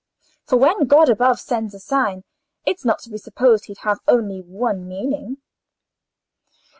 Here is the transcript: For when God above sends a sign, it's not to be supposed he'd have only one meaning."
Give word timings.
For 0.47 0.57
when 0.57 0.87
God 0.87 1.09
above 1.09 1.39
sends 1.39 1.75
a 1.75 1.79
sign, 1.79 2.23
it's 2.65 2.83
not 2.83 2.97
to 3.03 3.11
be 3.11 3.19
supposed 3.19 3.65
he'd 3.65 3.77
have 3.83 3.99
only 4.07 4.39
one 4.41 4.87
meaning." 4.87 5.37